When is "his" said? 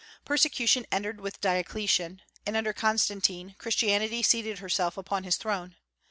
5.25-5.37